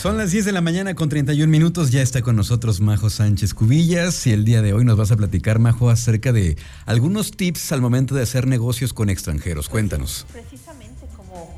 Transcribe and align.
Son 0.00 0.16
las 0.16 0.30
10 0.30 0.46
de 0.46 0.52
la 0.52 0.62
mañana 0.62 0.94
con 0.94 1.10
31 1.10 1.50
minutos. 1.50 1.90
Ya 1.90 2.00
está 2.00 2.22
con 2.22 2.34
nosotros 2.34 2.80
Majo 2.80 3.10
Sánchez 3.10 3.52
Cubillas 3.52 4.26
y 4.26 4.32
el 4.32 4.46
día 4.46 4.62
de 4.62 4.72
hoy 4.72 4.82
nos 4.82 4.96
vas 4.96 5.10
a 5.10 5.16
platicar, 5.16 5.58
Majo, 5.58 5.90
acerca 5.90 6.32
de 6.32 6.56
algunos 6.86 7.32
tips 7.32 7.70
al 7.72 7.82
momento 7.82 8.14
de 8.14 8.22
hacer 8.22 8.46
negocios 8.46 8.94
con 8.94 9.10
extranjeros. 9.10 9.68
Cuéntanos. 9.68 10.24
Precisamente 10.32 11.06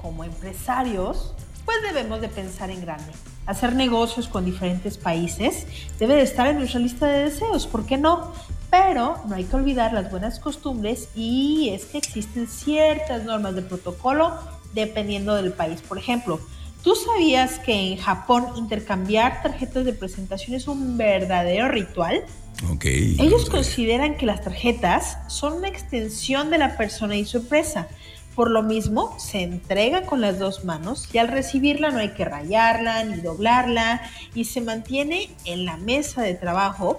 como, 0.02 0.24
empresarios, 0.24 1.34
pues 1.64 1.76
debemos 1.82 2.20
de 2.20 2.28
pensar 2.30 2.70
en 2.70 2.80
grande. 2.80 3.12
Hacer 3.46 3.76
negocios 3.76 4.26
con 4.26 4.44
diferentes 4.44 4.98
países 4.98 5.64
debe 6.00 6.16
de 6.16 6.22
estar 6.22 6.48
en 6.48 6.58
nuestra 6.58 6.80
lista 6.80 7.06
de 7.06 7.30
deseos, 7.30 7.68
¿por 7.68 7.86
qué 7.86 7.96
no? 7.96 8.32
Pero 8.72 9.18
no 9.28 9.36
hay 9.36 9.44
que 9.44 9.54
olvidar 9.54 9.92
las 9.92 10.10
buenas 10.10 10.40
costumbres 10.40 11.10
y 11.14 11.68
es 11.72 11.84
que 11.84 11.98
existen 11.98 12.48
ciertas 12.48 13.22
normas 13.22 13.54
de 13.54 13.62
protocolo 13.62 14.36
dependiendo 14.74 15.36
del 15.36 15.52
país. 15.52 15.80
Por 15.80 15.96
ejemplo, 15.96 16.40
¿Tú 16.82 16.96
sabías 16.96 17.60
que 17.60 17.92
en 17.92 17.96
Japón 17.96 18.48
intercambiar 18.56 19.40
tarjetas 19.42 19.84
de 19.84 19.92
presentación 19.92 20.56
es 20.56 20.66
un 20.66 20.98
verdadero 20.98 21.68
ritual? 21.68 22.24
Ok. 22.72 22.84
Ellos 22.84 23.48
consideran 23.48 24.16
que 24.16 24.26
las 24.26 24.42
tarjetas 24.42 25.18
son 25.28 25.54
una 25.54 25.68
extensión 25.68 26.50
de 26.50 26.58
la 26.58 26.76
persona 26.76 27.16
y 27.16 27.24
su 27.24 27.38
empresa. 27.38 27.86
Por 28.34 28.50
lo 28.50 28.64
mismo, 28.64 29.16
se 29.20 29.42
entrega 29.42 30.06
con 30.06 30.20
las 30.20 30.40
dos 30.40 30.64
manos 30.64 31.08
y 31.12 31.18
al 31.18 31.28
recibirla 31.28 31.90
no 31.90 31.98
hay 31.98 32.14
que 32.14 32.24
rayarla 32.24 33.04
ni 33.04 33.20
doblarla 33.20 34.02
y 34.34 34.46
se 34.46 34.60
mantiene 34.60 35.30
en 35.44 35.64
la 35.64 35.76
mesa 35.76 36.22
de 36.22 36.34
trabajo 36.34 36.98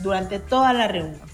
durante 0.00 0.40
toda 0.40 0.72
la 0.72 0.88
reunión. 0.88 1.28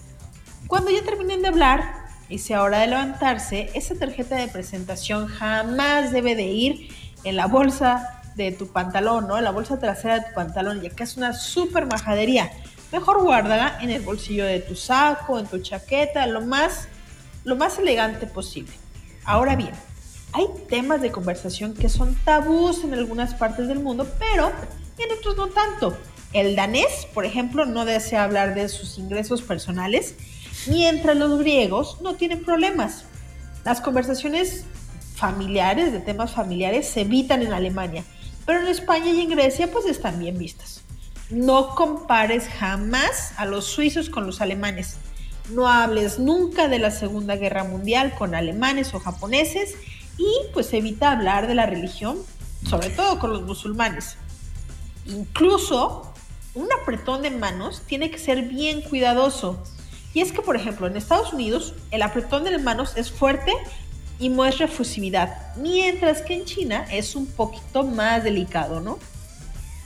Cuando 0.67 0.91
ya 0.91 1.03
terminen 1.03 1.41
de 1.41 1.49
hablar 1.49 2.07
y 2.29 2.39
sea 2.39 2.63
hora 2.63 2.81
de 2.81 2.89
levantarse, 2.89 3.71
esa 3.73 3.95
tarjeta 3.95 4.37
de 4.37 4.49
presentación 4.49 5.27
jamás 5.27 6.13
debe 6.13 6.35
de 6.35 6.49
ir 6.49 6.89
en 7.25 7.37
la 7.37 7.47
bolsa 7.47 8.21
de 8.37 8.53
tu 8.53 8.69
pantalón, 8.69 9.27
¿no? 9.27 9.37
En 9.37 9.45
la 9.45 9.51
bolsa 9.51 9.79
trasera 9.79 10.21
de 10.21 10.27
tu 10.27 10.35
pantalón, 10.35 10.81
ya 10.81 10.91
que 10.91 11.03
es 11.03 11.17
una 11.17 11.33
súper 11.33 11.87
majadería. 11.87 12.51
Mejor 12.93 13.23
guárdala 13.23 13.79
en 13.83 13.91
el 13.91 14.01
bolsillo 14.01 14.47
de 14.47 14.61
tu 14.61 14.75
saco, 14.75 15.39
en 15.39 15.47
tu 15.47 15.59
chaqueta, 15.59 16.27
lo 16.27 16.41
más, 16.41 16.89
lo 17.45 17.57
más 17.57 17.79
elegante 17.79 18.27
posible. 18.27 18.73
Ahora 19.25 19.57
bien, 19.57 19.73
hay 20.33 20.47
temas 20.69 21.03
de 21.03 21.11
conversación 21.11 21.75
que 21.75 21.89
son 21.89 22.15
tabús 22.25 22.85
en 22.85 22.95
algunas 22.95 23.35
partes 23.35 23.69
del 23.69 23.81
mundo, 23.81 24.07
pero 24.19 24.53
en 24.99 25.19
otros 25.19 25.37
no 25.37 25.49
tanto. 25.49 25.97
El 26.33 26.57
danés, 26.57 27.07
por 27.15 27.25
ejemplo, 27.25 27.67
no 27.67 27.85
desea 27.85 28.25
hablar 28.25 28.55
de 28.55 28.69
sus 28.69 28.99
ingresos 28.99 29.43
personales, 29.43 30.15
mientras 30.67 31.17
los 31.17 31.39
griegos 31.39 32.01
no 32.03 32.15
tienen 32.15 32.45
problemas. 32.45 33.05
Las 33.65 33.81
conversaciones 33.81 34.65
familiares, 35.19 35.93
de 35.93 36.01
temas 36.01 36.33
familiares, 36.33 36.89
se 36.89 37.03
evitan 37.03 37.43
en 37.43 37.53
Alemania, 37.53 38.05
pero 38.47 38.61
en 38.61 38.69
España 38.69 39.11
y 39.11 39.21
en 39.21 39.31
Grecia 39.31 39.71
pues 39.71 39.85
están 39.85 40.19
bien 40.19 40.39
vistas. 40.39 40.83
No 41.31 41.75
compares 41.75 42.49
jamás 42.49 43.33
a 43.37 43.45
los 43.45 43.67
suizos 43.67 44.09
con 44.09 44.27
los 44.27 44.41
alemanes. 44.41 44.97
No 45.51 45.69
hables 45.69 46.19
nunca 46.19 46.69
de 46.69 46.79
la 46.79 46.91
Segunda 46.91 47.37
Guerra 47.37 47.65
Mundial 47.65 48.15
con 48.17 48.35
alemanes 48.35 48.95
o 48.95 49.01
japoneses 49.01 49.75
y 50.17 50.29
pues 50.55 50.73
evita 50.73 51.13
hablar 51.13 51.47
de 51.47 51.55
la 51.55 51.67
religión, 51.67 52.17
sobre 52.67 52.91
todo 52.91 53.19
con 53.19 53.33
los 53.33 53.43
musulmanes. 53.43 54.17
Incluso 55.07 56.13
un 56.55 56.69
apretón 56.81 57.23
de 57.23 57.31
manos 57.31 57.83
tiene 57.87 58.11
que 58.11 58.19
ser 58.19 58.43
bien 58.43 58.83
cuidadoso. 58.83 59.63
Y 60.15 60.21
es 60.21 60.33
que, 60.33 60.43
por 60.43 60.57
ejemplo, 60.57 60.87
en 60.87 60.97
Estados 60.97 61.33
Unidos 61.33 61.75
el 61.91 62.03
apretón 62.03 62.45
de 62.45 62.59
manos 62.59 62.97
es 62.97 63.11
fuerte 63.11 63.53
y 64.19 64.31
muestra 64.31 64.67
efusividad, 64.67 65.55
mientras 65.57 66.23
que 66.23 66.35
en 66.35 66.45
China 66.45 66.87
es 66.91 67.15
un 67.15 67.27
poquito 67.27 67.85
más 67.85 68.25
delicado, 68.25 68.81
¿no? 68.81 68.99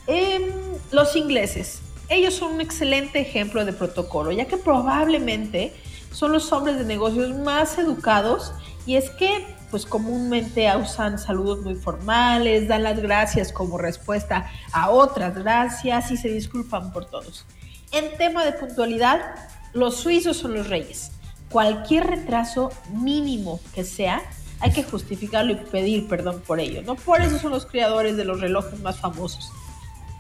Em, 0.07 0.43
los 0.91 1.15
ingleses, 1.17 1.81
ellos 2.09 2.35
son 2.35 2.55
un 2.55 2.61
excelente 2.61 3.21
ejemplo 3.21 3.65
de 3.65 3.73
protocolo, 3.73 4.33
ya 4.33 4.47
que 4.47 4.57
probablemente 4.57 5.73
son 6.11 6.33
los 6.33 6.53
hombres 6.53 6.79
de 6.79 6.85
negocios 6.85 7.35
más 7.37 7.79
educados 7.79 8.53
y 8.87 8.97
es 8.97 9.11
que 9.11 9.47
pues 9.71 9.87
comúnmente 9.87 10.71
usan 10.77 11.19
saludos 11.19 11.63
muy 11.63 11.75
formales, 11.75 12.69
dan 12.69 12.83
las 12.83 13.01
gracias 13.01 13.53
como 13.53 13.79
respuesta 13.79 14.51
a 14.73 14.91
otras 14.91 15.35
gracias 15.35 16.11
y 16.11 16.19
se 16.19 16.29
disculpan 16.29 16.93
por 16.93 17.07
todos. 17.07 17.47
En 17.91 18.15
tema 18.19 18.45
de 18.45 18.53
puntualidad, 18.53 19.35
los 19.73 19.97
suizos 19.97 20.37
son 20.37 20.55
los 20.55 20.69
reyes 20.69 21.13
cualquier 21.53 22.07
retraso 22.07 22.73
mínimo 22.93 23.61
que 23.75 23.85
sea, 23.85 24.23
hay 24.61 24.73
que 24.73 24.83
justificarlo 24.83 25.53
y 25.53 25.57
pedir 25.57 26.09
perdón 26.09 26.43
por 26.47 26.61
ello, 26.61 26.83
¿no? 26.83 26.95
Por 26.95 27.21
eso 27.21 27.39
son 27.39 27.51
los 27.51 27.67
creadores 27.67 28.17
de 28.17 28.25
los 28.25 28.41
relojes 28.41 28.81
más 28.81 28.99
famosos. 28.99 29.53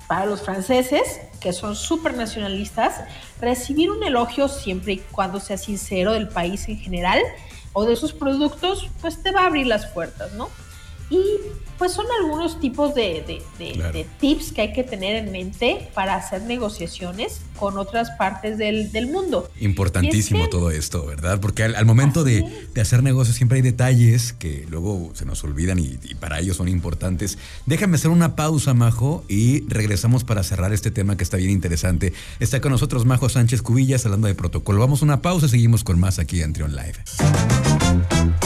Para 0.08 0.26
los 0.26 0.42
franceses, 0.42 1.20
que 1.40 1.52
son 1.52 1.74
súper 1.74 2.14
nacionalistas, 2.16 3.00
recibir 3.40 3.90
un 3.90 4.02
elogio 4.02 4.48
siempre 4.48 4.94
y 4.94 4.98
cuando 4.98 5.40
sea 5.40 5.56
sincero 5.56 6.12
del 6.12 6.28
país 6.28 6.68
en 6.68 6.78
general 6.78 7.20
o 7.72 7.84
de 7.84 7.96
sus 7.96 8.12
productos, 8.12 8.90
pues 9.00 9.22
te 9.22 9.30
va 9.30 9.42
a 9.42 9.46
abrir 9.46 9.66
las 9.66 9.86
puertas, 9.86 10.32
¿no? 10.32 10.50
Y 11.12 11.22
pues 11.78 11.92
son 11.92 12.06
algunos 12.20 12.58
tipos 12.58 12.94
de, 12.94 13.42
tips 14.20 14.52
que 14.52 14.60
hay 14.62 14.72
que 14.72 14.82
tener 14.82 15.16
en 15.16 15.32
mente 15.32 15.90
para 15.94 16.14
hacer 16.14 16.42
negociaciones 16.42 17.40
con 17.58 17.76
otras 17.76 18.08
partes 18.12 18.56
del, 18.56 19.08
mundo. 19.08 19.50
Importantísimo 19.60 20.48
todo 20.48 20.70
esto, 20.70 21.04
¿verdad? 21.04 21.40
Porque 21.40 21.64
al, 21.64 21.84
momento 21.84 22.24
de, 22.24 22.46
hacer 22.80 23.02
negocios 23.02 23.36
siempre 23.36 23.56
hay 23.56 23.62
detalles 23.62 24.32
que 24.32 24.64
luego 24.70 25.10
se 25.14 25.26
nos 25.26 25.44
olvidan 25.44 25.78
y, 25.80 25.98
y, 26.04 26.14
para 26.14 26.38
ellos 26.38 26.56
son 26.56 26.68
importantes. 26.68 27.36
Déjame 27.66 27.96
hacer 27.96 28.10
una 28.10 28.36
pausa, 28.36 28.72
Majo, 28.72 29.24
y 29.28 29.68
regresamos 29.68 30.24
para 30.24 30.44
cerrar 30.44 30.72
este 30.72 30.90
tema 30.92 31.16
que 31.16 31.24
está 31.24 31.36
bien 31.36 31.50
interesante. 31.50 32.14
Está 32.40 32.62
con 32.62 32.72
nosotros 32.72 33.04
Majo 33.04 33.28
Sánchez 33.28 33.60
Cubillas 33.60 34.06
hablando 34.06 34.28
de 34.28 34.34
protocolo. 34.34 34.78
Vamos 34.78 35.02
a 35.02 35.04
una 35.04 35.20
pausa, 35.20 35.48
seguimos 35.48 35.84
con 35.84 36.00
más 36.00 36.18
aquí 36.18 36.40
en 36.40 36.52
Trion 36.54 36.76
Live. 36.76 37.02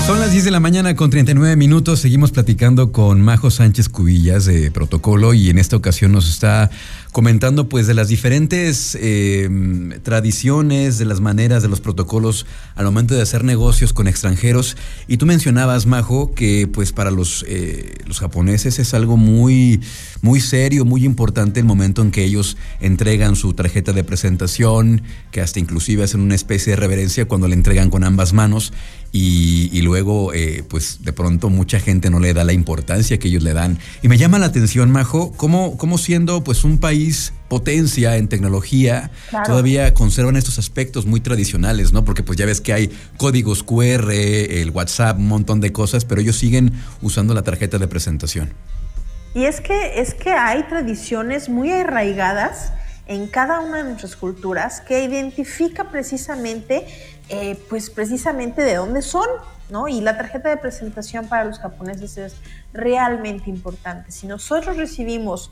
Son 0.07 0.21
las 0.21 0.31
10 0.31 0.45
de 0.45 0.51
la 0.53 0.61
mañana 0.61 0.95
con 0.95 1.11
39 1.11 1.57
minutos. 1.57 1.99
Seguimos 1.99 2.31
platicando 2.31 2.93
con 2.93 3.21
Majo 3.23 3.51
Sánchez 3.51 3.89
Cubillas 3.89 4.45
de 4.45 4.71
Protocolo 4.71 5.35
y 5.35 5.51
en 5.51 5.59
esta 5.59 5.75
ocasión 5.75 6.13
nos 6.13 6.31
está 6.31 6.71
comentando 7.11 7.69
pues 7.69 7.89
de 7.89 7.95
las 7.95 8.07
diferentes 8.07 8.97
eh, 9.01 9.49
tradiciones, 10.05 10.99
de 10.99 11.07
las 11.07 11.21
maneras, 11.21 11.65
de 11.65 11.69
los 11.69 11.81
protocolos 11.81 12.47
al 12.77 12.85
momento 12.85 13.17
de 13.17 13.23
hacer 13.23 13.43
negocios 13.43 13.93
con 13.93 14.07
extranjeros. 14.07 14.77
Y 15.09 15.17
tú 15.17 15.27
mencionabas, 15.27 15.87
Majo, 15.87 16.35
que 16.35 16.69
pues 16.73 16.93
para 16.93 17.11
los, 17.11 17.45
eh, 17.49 17.95
los 18.07 18.21
japoneses 18.21 18.79
es 18.79 18.95
algo 18.95 19.17
muy, 19.17 19.81
muy 20.23 20.39
serio, 20.39 20.85
muy 20.85 21.05
importante 21.05 21.59
el 21.59 21.67
momento 21.67 22.03
en 22.03 22.13
que 22.13 22.23
ellos 22.23 22.57
entregan 22.81 23.35
su 23.35 23.55
tarjeta 23.55 23.93
de 23.93 24.05
presentación, 24.05 25.03
que 25.33 25.41
hasta 25.41 25.59
inclusive 25.59 26.05
hacen 26.05 26.21
una 26.21 26.37
especie 26.37 26.75
de 26.75 26.77
reverencia 26.77 27.27
cuando 27.27 27.49
le 27.49 27.55
entregan 27.55 27.91
con 27.91 28.05
ambas 28.05 28.35
manos 28.35 28.73
y, 29.13 29.81
luego 29.81 29.96
eh, 30.35 30.65
pues 30.69 31.03
de 31.03 31.13
pronto 31.13 31.51
mucha 31.51 31.81
gente 31.81 32.11
no 32.11 32.21
le 32.21 32.35
da 32.35 32.45
la 32.45 32.53
importancia 32.53 33.19
que 33.19 33.29
ellos 33.29 33.43
le 33.43 33.53
dan. 33.53 33.79
Y 34.03 34.09
me 34.09 34.19
llama 34.19 34.39
la 34.39 34.47
atención, 34.47 34.91
Majo, 34.91 35.33
cómo, 35.37 35.77
cómo 35.77 35.99
siendo 35.99 36.45
pues 36.45 36.65
un 36.65 36.79
país 36.79 37.33
potencia 37.49 38.17
en 38.17 38.29
tecnología, 38.29 39.11
todavía 39.45 39.95
conservan 39.95 40.37
estos 40.37 40.59
aspectos 40.59 41.07
muy 41.07 41.21
tradicionales, 41.21 41.93
¿no? 41.93 42.05
Porque 42.05 42.23
pues 42.23 42.39
ya 42.39 42.47
ves 42.47 42.61
que 42.61 42.73
hay 42.73 42.91
códigos 43.17 43.63
QR, 43.63 44.11
el 44.11 44.71
WhatsApp, 44.71 45.19
un 45.19 45.29
montón 45.29 45.61
de 45.61 45.73
cosas, 45.73 46.05
pero 46.05 46.21
ellos 46.21 46.37
siguen 46.37 46.73
usando 47.03 47.35
la 47.35 47.43
tarjeta 47.43 47.79
de 47.79 47.87
presentación. 47.87 48.53
Y 49.35 49.45
es 49.45 49.61
que, 49.61 50.01
es 50.01 50.15
que 50.15 50.31
hay 50.31 50.63
tradiciones 50.65 51.49
muy 51.49 51.71
arraigadas 51.71 52.73
en 53.07 53.29
cada 53.29 53.61
una 53.61 53.79
de 53.79 53.85
nuestras 53.85 54.17
culturas 54.17 54.81
que 54.81 55.05
identifica 55.05 55.85
precisamente 55.85 56.87
eh, 57.29 57.61
pues 57.69 57.91
precisamente 57.91 58.63
de 58.63 58.77
dónde 58.77 59.03
son, 59.03 59.27
¿no? 59.69 59.89
Y 59.89 60.01
la 60.01 60.17
tarjeta 60.17 60.49
de 60.49 60.59
presentación 60.59 61.27
para 61.29 61.45
los 61.45 61.59
japoneses 61.59 62.17
es 62.19 62.37
realmente 62.73 63.51
importante. 63.51 64.13
Si 64.13 64.29
nosotros 64.29 64.77
recibimos, 64.77 65.51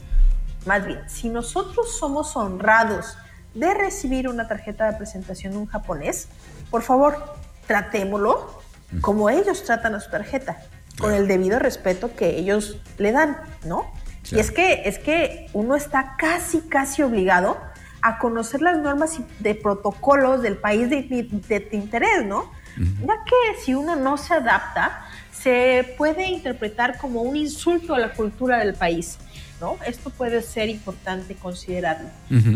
más 0.67 0.87
bien, 0.87 1.00
si 1.08 1.29
nosotros 1.29 1.99
somos 1.99 2.37
honrados 2.37 3.17
de 3.55 3.75
recibir 3.75 4.29
una 4.29 4.46
tarjeta 4.46 4.88
de 4.90 4.96
presentación 4.96 5.52
de 5.52 5.58
un 5.58 5.67
japonés, 5.67 6.29
por 6.70 6.82
favor, 6.82 7.34
tratémoslo 7.67 8.62
como 9.00 9.29
ellos 9.29 9.64
tratan 9.64 9.96
a 9.96 10.00
su 10.00 10.11
tarjeta, 10.11 10.62
con 11.00 11.12
el 11.12 11.26
debido 11.26 11.58
respeto 11.58 12.14
que 12.14 12.38
ellos 12.38 12.79
le 12.99 13.11
dan, 13.11 13.37
¿no? 13.64 13.90
Y 14.31 14.38
es 14.38 14.50
que, 14.50 14.82
es 14.85 14.99
que 14.99 15.49
uno 15.53 15.76
está 15.76 16.17
casi, 16.17 16.61
casi 16.62 17.03
obligado 17.03 17.59
a 18.00 18.19
conocer 18.19 18.61
las 18.61 18.79
normas 18.79 19.19
de 19.38 19.55
protocolos 19.55 20.43
del 20.43 20.56
país 20.56 20.91
de, 20.91 21.03
de, 21.03 21.69
interés, 21.73 22.25
¿no? 22.25 22.50
Ya 22.76 23.15
que 23.25 23.61
si 23.62 23.75
uno 23.75 23.97
no 23.97 24.17
se 24.17 24.35
adapta, 24.35 25.06
se 25.32 25.94
puede 25.97 26.26
interpretar 26.26 26.99
como 26.99 27.23
un 27.23 27.37
insulto 27.37 27.94
a 27.94 27.99
la 27.99 28.12
cultura 28.12 28.59
del 28.59 28.75
país, 28.75 29.19
¿no? 29.61 29.76
Esto 29.87 30.11
puede 30.11 30.43
ser 30.43 30.69
importante 30.69 31.35
considerarlo. 31.35 32.09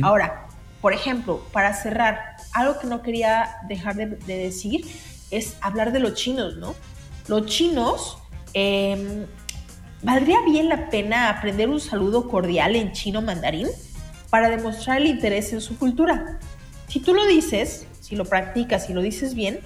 Ahora, 0.03 0.49
por 0.81 0.93
ejemplo, 0.93 1.45
para 1.53 1.75
cerrar, 1.75 2.37
algo 2.53 2.79
que 2.79 2.87
no 2.87 3.03
quería 3.03 3.57
dejar 3.69 3.97
de, 3.97 4.07
decir 4.27 4.85
es 5.31 5.57
hablar 5.61 5.93
de 5.93 6.01
los 6.01 6.15
chinos, 6.15 6.57
¿no? 6.57 6.75
Los 7.27 7.47
chinos 7.47 8.19
em, 8.55 9.27
¿valdría 10.03 10.39
bien 10.45 10.69
la 10.69 10.91
pena 10.91 11.31
aprender 11.31 11.69
un 11.69 11.81
saludo 11.81 12.29
cordial 12.29 12.77
en 12.77 12.93
chino 12.93 13.23
mandarín 13.23 13.69
para 14.31 14.49
demostrar 14.49 14.99
el 14.99 15.07
interés 15.07 15.53
en 15.53 15.61
su 15.61 15.79
cultura? 15.79 16.39
Si 16.89 17.01
tú 17.01 17.15
lo 17.15 17.27
dices, 17.27 17.87
si 18.01 18.17
lo 18.17 18.25
practicas 18.25 18.89
y 18.89 18.95
lo 18.95 19.03
dices 19.03 19.35
bien, 19.35 19.61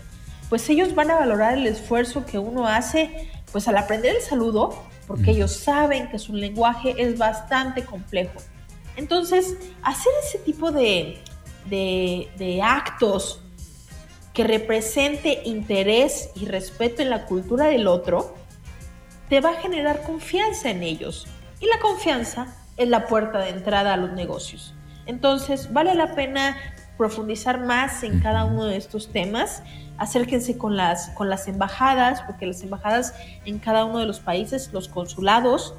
pues 0.48 0.68
ellos 0.68 0.94
van 0.94 1.10
a 1.10 1.14
valorar 1.14 1.56
el 1.56 1.66
esfuerzo 1.66 2.26
que 2.26 2.38
uno 2.38 2.66
hace 2.66 3.30
pues 3.52 3.68
al 3.68 3.76
aprender 3.76 4.16
el 4.16 4.22
saludo, 4.22 4.82
porque 5.06 5.32
ellos 5.32 5.52
saben 5.52 6.08
que 6.08 6.18
su 6.18 6.34
lenguaje 6.34 6.94
es 6.96 7.18
bastante 7.18 7.84
complejo. 7.84 8.40
Entonces, 8.96 9.56
hacer 9.82 10.12
ese 10.26 10.38
tipo 10.38 10.72
de, 10.72 11.18
de, 11.66 12.60
actos 12.62 13.40
que 14.32 14.44
represente 14.44 15.42
interés 15.44 16.30
y 16.34 16.46
respeto 16.46 17.02
en 17.02 17.10
la 17.10 17.26
cultura 17.26 17.66
del 17.66 17.86
otro, 17.86 18.34
te 19.32 19.40
va 19.40 19.52
a 19.52 19.54
generar 19.54 20.02
confianza 20.02 20.68
en 20.68 20.82
ellos. 20.82 21.26
Y 21.58 21.64
la 21.64 21.78
confianza 21.78 22.48
es 22.76 22.86
la 22.86 23.06
puerta 23.06 23.38
de 23.38 23.48
entrada 23.48 23.94
a 23.94 23.96
los 23.96 24.12
negocios. 24.12 24.74
Entonces, 25.06 25.72
vale 25.72 25.94
la 25.94 26.14
pena 26.14 26.54
profundizar 26.98 27.58
más 27.58 28.02
en 28.02 28.20
cada 28.20 28.44
uno 28.44 28.66
de 28.66 28.76
estos 28.76 29.10
temas, 29.10 29.62
acérquense 29.96 30.58
con 30.58 30.76
las, 30.76 31.08
con 31.14 31.30
las 31.30 31.48
embajadas, 31.48 32.20
porque 32.20 32.44
las 32.44 32.62
embajadas 32.62 33.14
en 33.46 33.58
cada 33.58 33.86
uno 33.86 34.00
de 34.00 34.06
los 34.06 34.20
países, 34.20 34.68
los 34.74 34.88
consulados, 34.88 35.76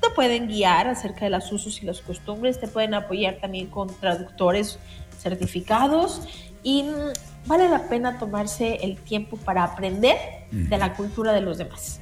te 0.00 0.08
pueden 0.14 0.48
guiar 0.48 0.88
acerca 0.88 1.26
de 1.26 1.32
los 1.32 1.52
usos 1.52 1.82
y 1.82 1.84
las 1.84 2.00
costumbres, 2.00 2.58
te 2.58 2.66
pueden 2.66 2.94
apoyar 2.94 3.36
también 3.42 3.66
con 3.66 3.88
traductores 4.00 4.78
certificados 5.18 6.26
y 6.62 6.84
mm, 6.84 7.46
vale 7.46 7.68
la 7.68 7.90
pena 7.90 8.18
tomarse 8.18 8.76
el 8.76 8.96
tiempo 8.96 9.36
para 9.36 9.64
aprender 9.64 10.16
de 10.50 10.78
la 10.78 10.94
cultura 10.94 11.34
de 11.34 11.42
los 11.42 11.58
demás. 11.58 12.00